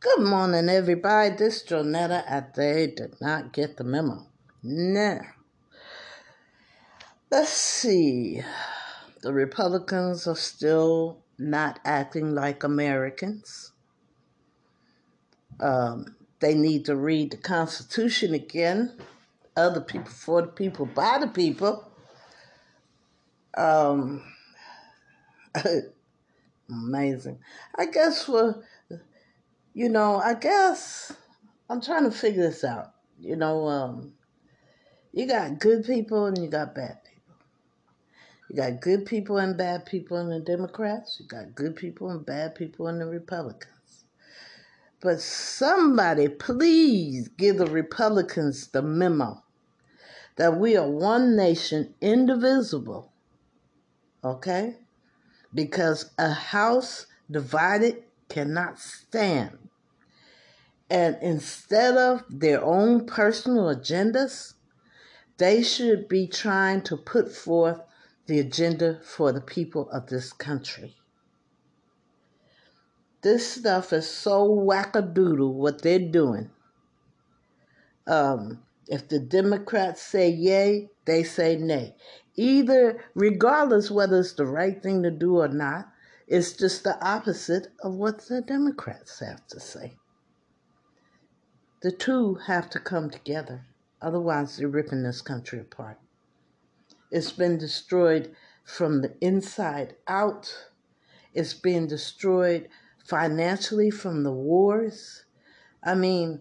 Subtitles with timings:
[0.00, 1.34] Good morning, everybody.
[1.34, 4.28] This is Jonetta at They Did Not Get the Memo.
[4.62, 5.22] Now,
[7.32, 8.40] let's see.
[9.22, 13.72] The Republicans are still not acting like Americans.
[15.58, 18.92] Um, they need to read the Constitution again.
[19.56, 21.90] Other people, for the people, by the people.
[23.56, 24.22] Um,
[26.70, 27.40] amazing.
[27.76, 28.62] I guess for
[29.78, 31.12] you know, I guess
[31.70, 32.94] I'm trying to figure this out.
[33.20, 34.14] You know, um,
[35.12, 37.36] you got good people and you got bad people.
[38.50, 41.20] You got good people and bad people in the Democrats.
[41.20, 44.04] You got good people and bad people in the Republicans.
[45.00, 49.44] But somebody, please give the Republicans the memo
[50.34, 53.12] that we are one nation, indivisible.
[54.24, 54.74] Okay?
[55.54, 59.67] Because a house divided cannot stand.
[60.90, 64.54] And instead of their own personal agendas,
[65.36, 67.80] they should be trying to put forth
[68.26, 70.96] the agenda for the people of this country.
[73.22, 76.50] This stuff is so wackadoodle what they're doing.
[78.06, 81.96] Um, if the Democrats say yay, they say nay.
[82.36, 85.88] Either, regardless whether it's the right thing to do or not,
[86.26, 89.96] it's just the opposite of what the Democrats have to say.
[91.80, 93.64] The two have to come together,
[94.02, 95.98] otherwise, they're ripping this country apart.
[97.12, 98.34] It's been destroyed
[98.64, 100.70] from the inside out,
[101.32, 102.68] it's been destroyed
[103.04, 105.24] financially from the wars.
[105.80, 106.40] I mean,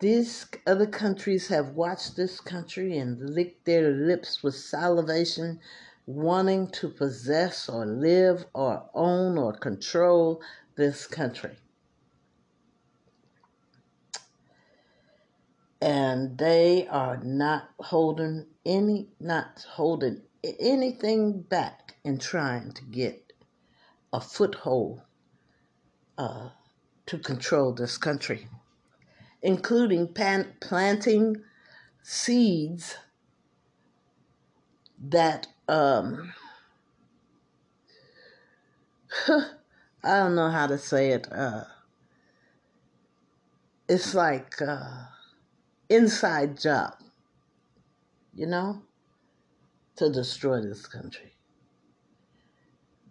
[0.00, 5.60] these other countries have watched this country and licked their lips with salivation,
[6.06, 10.40] wanting to possess or live or own or control
[10.76, 11.58] this country.
[15.80, 20.22] And they are not holding any not holding
[20.60, 23.32] anything back in trying to get
[24.12, 25.02] a foothold
[26.16, 26.50] uh,
[27.06, 28.48] to control this country,
[29.42, 31.36] including pan- planting
[32.02, 32.96] seeds
[35.00, 36.32] that um,
[39.28, 39.40] I
[40.02, 41.28] don't know how to say it.
[41.32, 41.64] Uh,
[43.88, 44.60] it's like.
[44.60, 45.06] Uh,
[45.88, 46.94] inside job,
[48.34, 48.82] you know,
[49.96, 51.32] to destroy this country.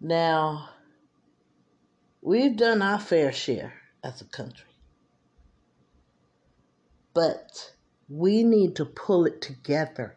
[0.00, 0.70] Now,
[2.22, 3.74] we've done our fair share
[4.04, 4.70] as a country,
[7.14, 7.74] but
[8.08, 10.16] we need to pull it together.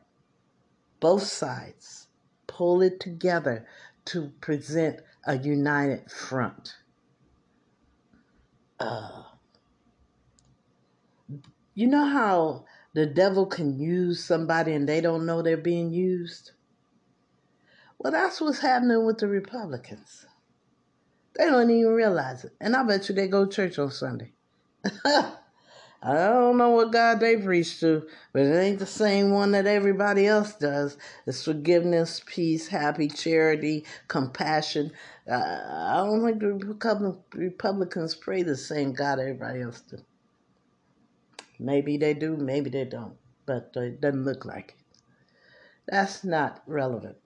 [1.00, 2.08] Both sides
[2.48, 3.66] pull it together
[4.06, 6.76] to present a united front.
[8.80, 9.24] Uh,
[11.74, 16.52] you know how the devil can use somebody and they don't know they're being used?
[17.98, 20.26] Well, that's what's happening with the Republicans.
[21.38, 22.54] They don't even realize it.
[22.60, 24.34] And I bet you they go to church on Sunday.
[26.04, 29.68] I don't know what God they preach to, but it ain't the same one that
[29.68, 30.98] everybody else does.
[31.28, 34.92] It's forgiveness, peace, happy, charity, compassion.
[35.30, 40.00] Uh, I don't think the Republicans pray the same God everybody else do.
[41.64, 45.00] Maybe they do, maybe they don't, but it doesn't look like it.
[45.88, 47.18] That's not relevant.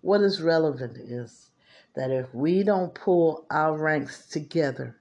[0.00, 1.50] What is relevant is
[1.94, 4.96] that if we don't pull our ranks together,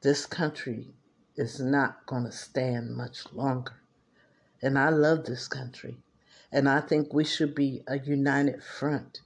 [0.00, 0.88] this country
[1.36, 3.80] is not going to stand much longer.
[4.60, 5.98] And I love this country.
[6.50, 9.20] And I think we should be a united front.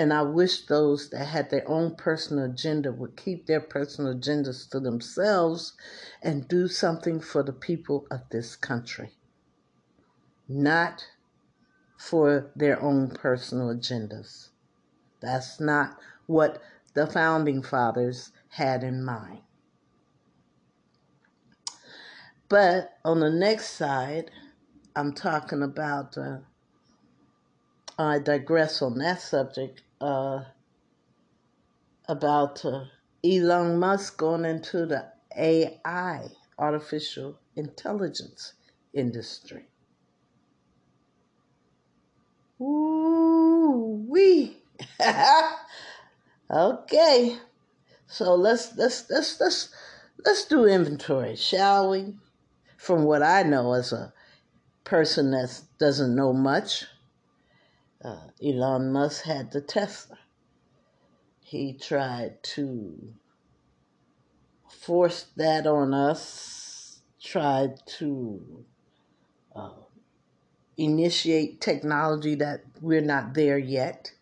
[0.00, 4.66] And I wish those that had their own personal agenda would keep their personal agendas
[4.70, 5.74] to themselves
[6.22, 9.12] and do something for the people of this country,
[10.48, 11.04] not
[11.98, 14.48] for their own personal agendas.
[15.20, 16.62] That's not what
[16.94, 19.40] the founding fathers had in mind.
[22.48, 24.30] But on the next side,
[24.96, 26.16] I'm talking about,
[28.00, 30.44] I digress on that subject uh,
[32.08, 32.84] about uh,
[33.22, 38.54] Elon Musk going into the AI, artificial intelligence
[38.94, 39.66] industry.
[42.58, 44.56] Ooh wee.
[46.50, 47.36] okay.
[48.06, 49.68] So let's let's let's let's
[50.24, 52.14] let's do inventory, shall we?
[52.78, 54.14] From what I know as a
[54.84, 56.86] person that doesn't know much,
[58.04, 60.18] uh, Elon Musk had the Tesla.
[61.40, 63.14] He tried to
[64.68, 68.64] force that on us, tried to
[69.54, 69.70] uh,
[70.76, 74.12] initiate technology that we're not there yet.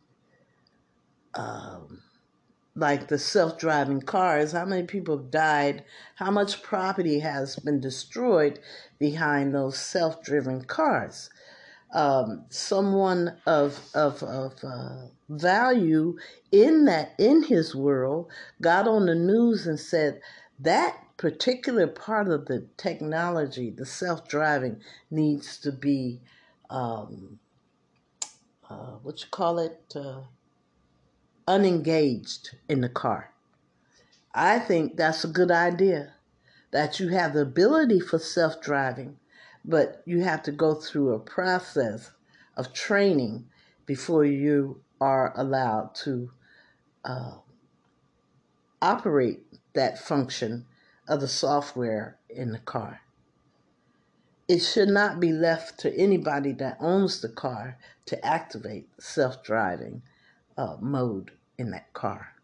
[1.35, 2.03] Um,
[2.75, 5.85] like the self driving cars, how many people have died?
[6.17, 8.61] How much property has been destroyed
[8.99, 11.31] behind those self driven cars?
[11.93, 16.17] Um, someone of, of, of uh, value
[16.53, 18.31] in that in his world
[18.61, 20.21] got on the news and said
[20.61, 26.21] that particular part of the technology, the self driving, needs to be
[26.71, 27.39] um,
[28.69, 29.81] uh, what you call it.
[29.97, 30.21] Uh,
[31.49, 33.33] unengaged in the car.
[34.35, 36.13] I think that's a good idea
[36.71, 39.17] that you have the ability for self driving,
[39.65, 42.11] but you have to go through a process
[42.57, 43.47] of training
[43.87, 46.31] before you are allowed to
[47.05, 47.37] uh,
[48.83, 49.41] operate
[49.75, 50.67] that function
[51.09, 53.01] of the software in the car.
[54.49, 60.03] It should not be left to anybody that owns the car to activate self driving
[60.57, 62.35] uh, mode in that car.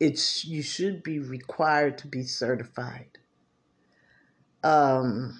[0.00, 3.18] It's you should be required to be certified.
[4.62, 5.38] Um,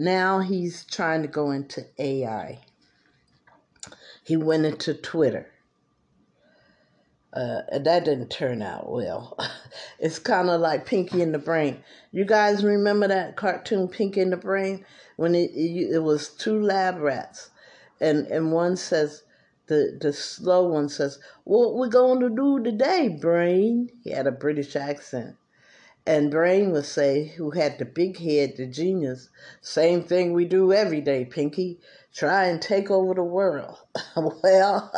[0.00, 2.60] now he's trying to go into AI.
[4.24, 5.46] He went into Twitter.
[7.34, 9.38] Uh, that didn't turn out well.
[9.98, 11.84] it's kind of like Pinky and the Brain.
[12.12, 14.86] You guys remember that cartoon Pinky and the Brain
[15.16, 17.50] when it, it, it was two lab rats,
[18.00, 19.22] and and one says,
[19.66, 24.32] the the slow one says, "What we going to do today, Brain?" He had a
[24.32, 25.36] British accent,
[26.06, 29.28] and Brain would say, who had the big head, the genius,
[29.60, 31.80] "Same thing we do every day, Pinky.
[32.12, 33.78] Try and take over the world."
[34.16, 34.92] well.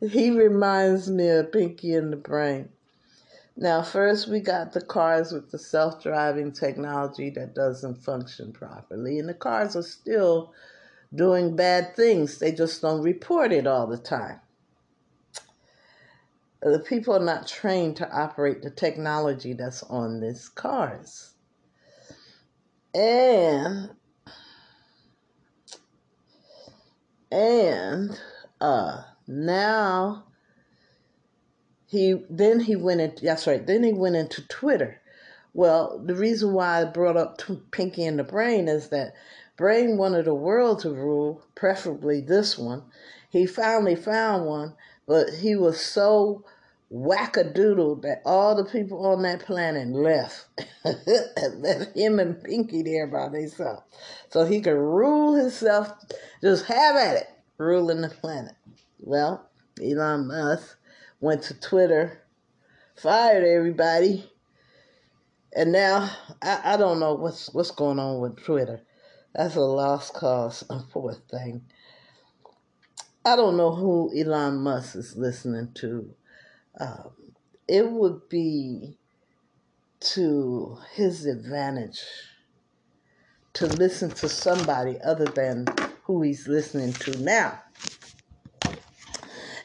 [0.00, 2.70] he reminds me of Pinky and the Brain.
[3.56, 9.18] Now, first we got the cars with the self driving technology that doesn't function properly,
[9.18, 10.52] and the cars are still
[11.14, 12.38] doing bad things.
[12.38, 14.40] They just don't report it all the time.
[16.72, 21.34] The people are not trained to operate the technology that's on these cars.
[22.92, 23.90] And
[27.30, 28.20] and
[28.60, 30.24] uh now
[31.86, 33.64] he then he went into that's right.
[33.64, 35.00] Then he went into Twitter.
[35.54, 37.40] Well, the reason why I brought up
[37.70, 39.14] Pinky and the Brain is that
[39.56, 42.82] Brain wanted the world to rule, preferably this one.
[43.30, 44.74] He finally found one,
[45.06, 46.44] but he was so
[46.92, 50.46] wackadoodle that all the people on that planet left.
[50.84, 53.82] left him and Pinky there by themselves.
[54.30, 55.92] So he could rule himself,
[56.42, 57.28] just have at it,
[57.58, 58.54] ruling the planet.
[59.00, 59.48] Well,
[59.82, 60.76] Elon Musk
[61.20, 62.22] went to Twitter,
[62.96, 64.30] fired everybody,
[65.54, 66.10] and now
[66.42, 68.82] I, I don't know what's what's going on with Twitter.
[69.34, 71.62] That's a lost cause, a poor thing.
[73.24, 76.14] I don't know who Elon Musk is listening to.
[76.80, 77.12] Um,
[77.68, 78.98] it would be
[80.00, 82.00] to his advantage
[83.54, 85.66] to listen to somebody other than
[86.04, 87.60] who he's listening to now.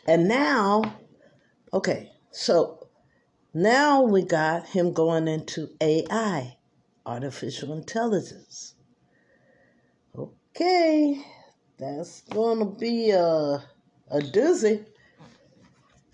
[0.08, 0.84] And now
[1.74, 2.89] Okay, so
[3.53, 6.58] now we got him going into AI,
[7.06, 8.75] artificial intelligence.
[10.18, 11.24] Okay,
[11.80, 14.86] that's going to be a, a doozy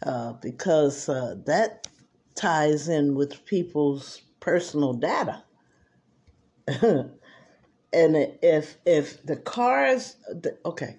[0.04, 1.88] uh, because uh, that
[2.36, 5.44] ties in with people's personal data.
[6.82, 7.14] and
[7.94, 10.98] if if the cars, the, okay,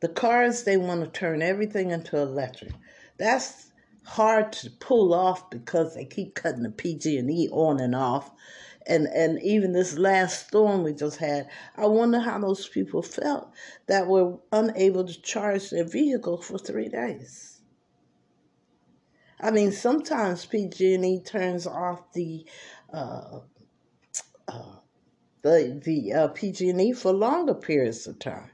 [0.00, 2.72] the cars they want to turn everything into electric.
[3.18, 3.72] That's
[4.04, 8.30] hard to pull off because they keep cutting the PG&E on and off.
[8.86, 13.50] And and even this last storm we just had, I wonder how those people felt
[13.86, 17.55] that were unable to charge their vehicle for three days.
[19.40, 22.46] I mean, sometimes PG&E turns off the
[22.92, 23.40] uh,
[24.48, 24.76] uh,
[25.42, 28.50] the the uh, PG&E for longer periods of time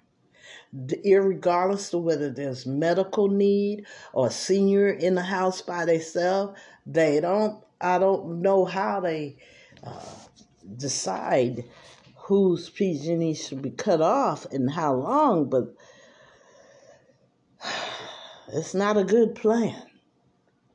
[0.73, 7.63] regardless of whether there's medical need or senior in the house by themselves, they don't.
[7.81, 9.37] I don't know how they
[9.83, 10.05] uh,
[10.77, 11.65] decide
[12.15, 15.75] whose PG&E should be cut off and how long, but
[18.53, 19.83] it's not a good plan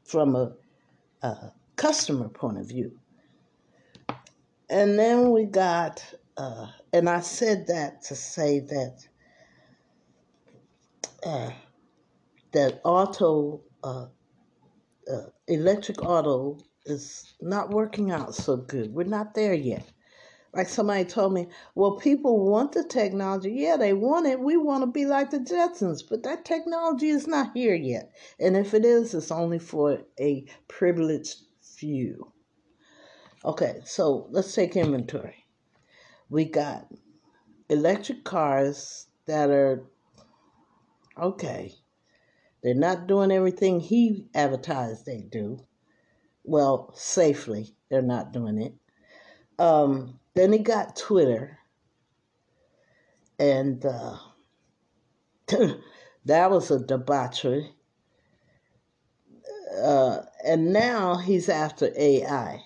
[0.08, 0.54] from a,
[1.22, 3.00] a customer point of view.
[4.70, 6.04] And then we got,
[6.38, 9.08] uh, and I said that to say that
[11.26, 11.52] uh,
[12.54, 14.08] that auto, uh,
[15.12, 18.94] uh, electric auto is not working out so good.
[18.94, 19.86] We're not there yet.
[20.54, 23.52] Like somebody told me, well, people want the technology.
[23.52, 24.40] Yeah, they want it.
[24.40, 28.12] We want to be like the Jetsons, but that technology is not here yet.
[28.40, 32.32] And if it is, it's only for a privileged few.
[33.46, 35.46] Okay, so let's take inventory.
[36.30, 36.88] We got
[37.70, 39.84] electric cars that are
[41.22, 41.76] okay.
[42.64, 45.60] They're not doing everything he advertised they do.
[46.44, 48.74] Well, safely, they're not doing it.
[49.60, 51.58] Um, then he got Twitter,
[53.40, 54.18] and uh,
[56.26, 57.72] that was a debauchery.
[59.82, 62.62] Uh, and now he's after AI.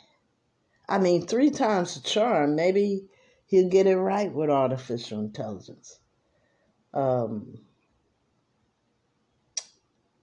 [0.88, 2.56] I mean, three times the charm.
[2.56, 3.06] Maybe
[3.46, 6.00] he'll get it right with artificial intelligence.
[6.94, 7.58] Um,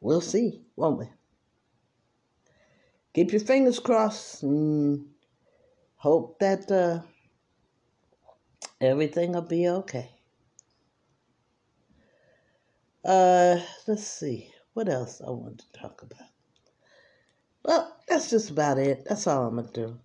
[0.01, 1.07] we'll see, won't we?
[3.15, 5.07] Keep your fingers crossed and
[5.97, 6.71] hope that.
[6.71, 7.01] Uh,
[8.81, 10.11] Everything will be okay.
[13.05, 14.53] Uh, let's see.
[14.75, 16.29] What else I want to talk about?
[17.65, 19.05] Well, that's just about it.
[19.09, 19.99] That's all I'm gonna do.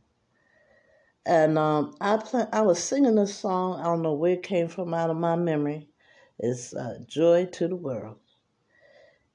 [1.26, 3.80] And um, I play, I was singing this song.
[3.80, 5.90] I don't know where it came from out of my memory.
[6.40, 8.20] It's uh, "Joy to the World,"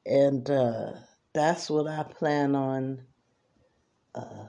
[0.04, 0.92] and uh,
[1.32, 3.06] that's what I plan on.
[4.14, 4.48] Uh,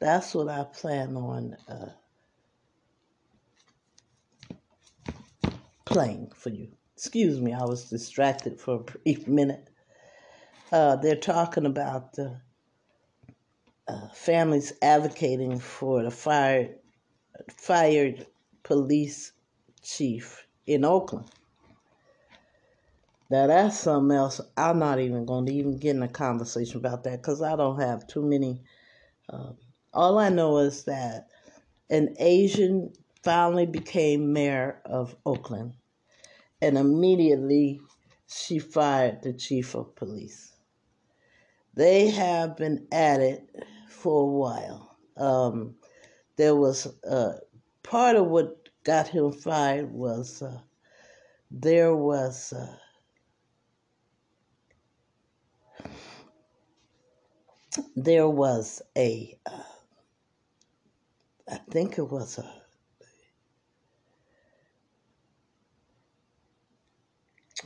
[0.00, 1.90] that's what I plan on uh,
[5.94, 6.66] playing for you.
[6.96, 9.70] Excuse me, I was distracted for a brief minute.
[10.72, 12.30] Uh, they're talking about uh,
[13.86, 16.74] uh, families advocating for the fired,
[17.48, 18.26] fired
[18.64, 19.30] police
[19.84, 21.30] chief in Oakland.
[23.30, 24.40] Now that's something else.
[24.56, 27.80] I'm not even going to even get in a conversation about that because I don't
[27.80, 28.60] have too many.
[29.28, 29.58] Um,
[29.92, 31.28] all I know is that
[31.88, 35.74] an Asian finally became mayor of Oakland
[36.64, 37.78] and immediately
[38.26, 40.56] she fired the chief of police.
[41.74, 43.46] They have been at it
[43.90, 44.96] for a while.
[45.18, 45.76] Um,
[46.36, 47.34] there was uh,
[47.82, 50.62] part of what got him fired was uh,
[51.50, 52.76] there was uh,
[57.94, 59.62] there was a uh,
[61.48, 62.63] I think it was a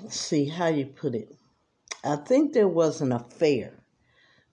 [0.09, 1.35] see how you put it.
[2.05, 3.73] I think there was an affair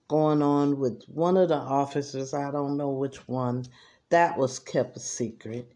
[0.08, 2.34] going on with one of the officers.
[2.34, 3.64] I don't know which one.
[4.10, 5.72] That was kept a secret.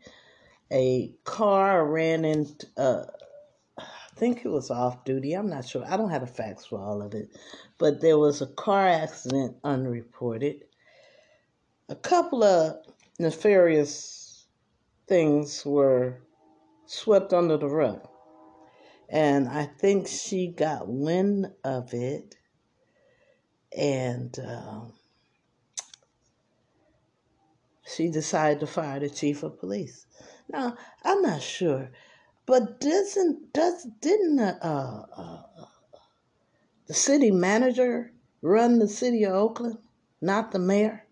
[0.72, 3.04] A car ran into, uh,
[3.78, 3.84] I
[4.16, 5.32] think it was off duty.
[5.32, 5.84] I'm not sure.
[5.84, 7.30] I don't have the facts for all of it.
[7.78, 10.64] But there was a car accident unreported.
[11.88, 12.76] A couple of
[13.18, 14.46] nefarious
[15.08, 16.20] things were
[16.86, 18.06] swept under the rug.
[19.10, 22.36] And I think she got wind of it
[23.76, 24.92] and um,
[27.84, 30.06] she decided to fire the chief of police.
[30.48, 31.90] Now, I'm not sure,
[32.46, 35.42] but doesn't does didn't uh, uh,
[36.86, 38.12] the city manager
[38.42, 39.78] run the city of Oakland,
[40.20, 41.06] not the mayor?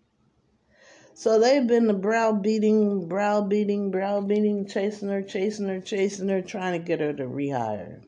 [1.19, 6.81] So they've been the browbeating, browbeating, browbeating, chasing her, chasing her, chasing her, trying to
[6.87, 7.99] get her to rehire.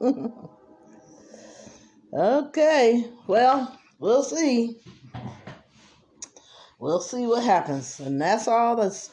[2.14, 4.78] okay, well, we'll see.
[6.78, 8.76] We'll see what happens, and that's all.
[8.76, 9.10] That's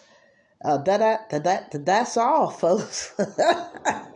[0.64, 3.10] uh, that, that that that's all, folks.
[3.18, 4.08] that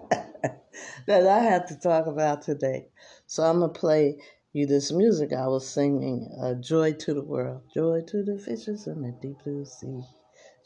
[1.09, 2.87] I have to talk about today.
[3.25, 4.21] So I'm gonna play
[4.53, 8.87] you this music I was singing, uh, Joy to the World, Joy to the fishes
[8.87, 10.01] in the deep blue sea,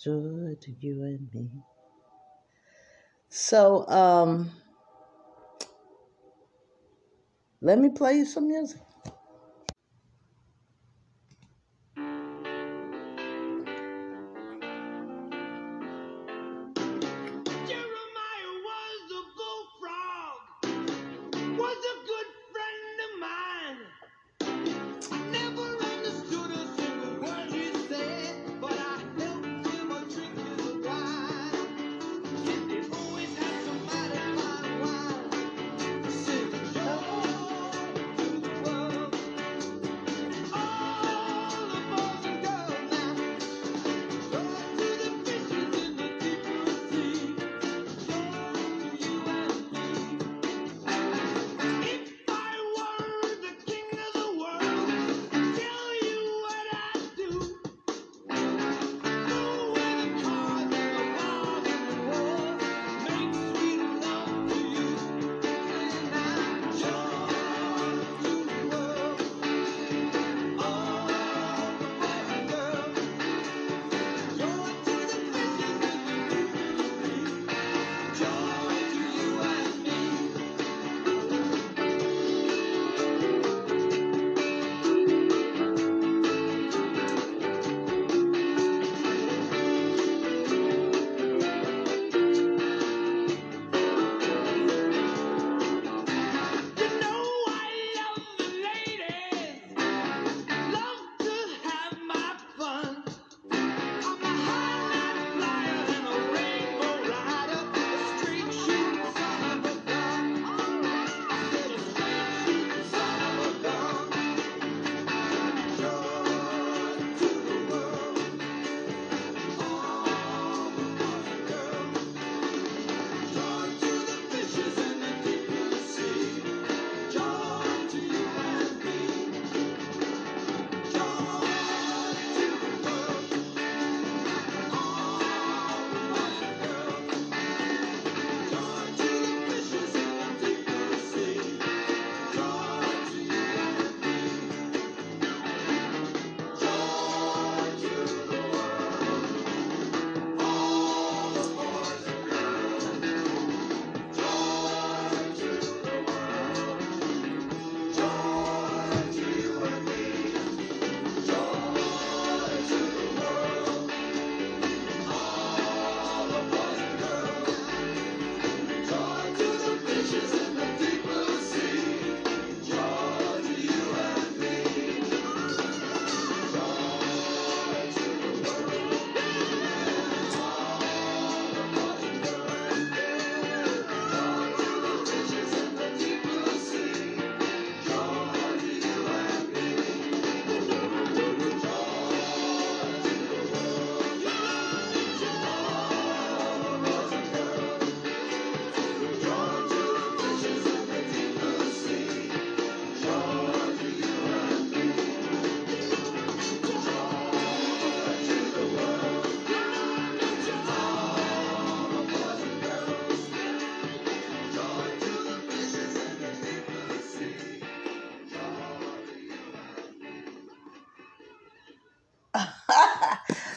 [0.03, 1.49] Joy to you and me.
[3.29, 4.51] So, um,
[7.61, 8.81] let me play you some music.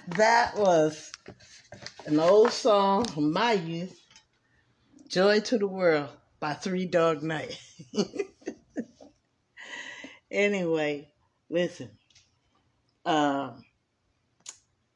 [0.09, 1.13] That was
[2.07, 3.99] an old song from my youth,
[5.09, 7.59] Joy to the World by Three Dog Night.
[10.31, 11.09] anyway,
[11.49, 11.91] listen.
[13.05, 13.65] Um,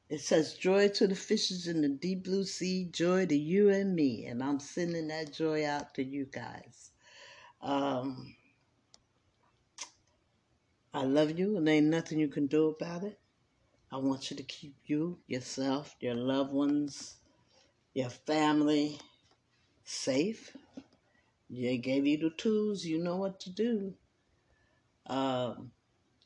[0.09, 3.94] it says, Joy to the fishes in the deep blue sea, joy to you and
[3.94, 4.27] me.
[4.27, 6.90] And I'm sending that joy out to you guys.
[7.61, 8.35] Um,
[10.94, 13.18] I love you, and ain't nothing you can do about it.
[13.90, 17.16] I want you to keep you, yourself, your loved ones,
[17.94, 18.98] your family
[19.85, 20.55] safe.
[21.48, 23.94] They gave you the tools, you know what to do.
[25.07, 25.70] Um,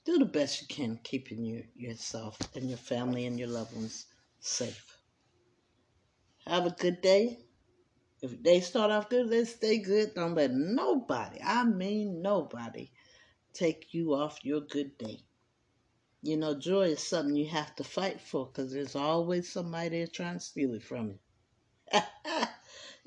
[0.05, 4.07] do the best you can keeping you, yourself and your family and your loved ones
[4.41, 4.99] safe.
[6.47, 7.39] Have a good day.
[8.21, 10.15] If they start off good, let's stay good.
[10.15, 12.91] Don't let nobody, I mean nobody,
[13.53, 15.21] take you off your good day.
[16.23, 20.07] You know, joy is something you have to fight for because there's always somebody there
[20.07, 21.19] trying to steal it from
[21.93, 22.01] you.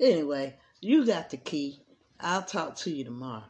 [0.00, 1.82] anyway, you got the key.
[2.20, 3.44] I'll talk to you tomorrow.